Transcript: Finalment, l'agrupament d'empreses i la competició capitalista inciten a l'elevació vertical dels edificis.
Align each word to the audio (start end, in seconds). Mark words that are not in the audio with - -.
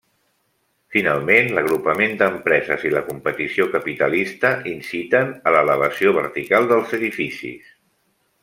Finalment, 0.93 1.49
l'agrupament 1.57 2.15
d'empreses 2.21 2.85
i 2.89 2.91
la 2.95 3.03
competició 3.11 3.69
capitalista 3.75 4.53
inciten 4.75 5.31
a 5.49 5.55
l'elevació 5.57 6.19
vertical 6.21 6.71
dels 6.73 6.97
edificis. 7.01 7.73